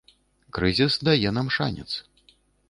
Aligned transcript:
Крызіс 0.57 0.97
дае 1.09 1.29
нам 1.37 1.53
шанец. 1.57 1.89